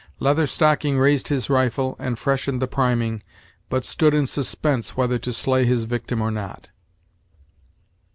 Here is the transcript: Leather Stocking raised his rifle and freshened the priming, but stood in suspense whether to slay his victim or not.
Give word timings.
Leather 0.19 0.47
Stocking 0.47 0.97
raised 0.97 1.27
his 1.27 1.47
rifle 1.47 1.95
and 1.99 2.17
freshened 2.17 2.59
the 2.59 2.67
priming, 2.67 3.21
but 3.69 3.85
stood 3.85 4.15
in 4.15 4.25
suspense 4.25 4.97
whether 4.97 5.19
to 5.19 5.31
slay 5.31 5.63
his 5.63 5.83
victim 5.83 6.23
or 6.23 6.31
not. 6.31 6.69